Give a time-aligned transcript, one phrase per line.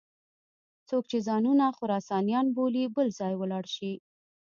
[0.87, 3.93] څوک چې ځانونه خراسانیان بولي بل ځای ولاړ شي.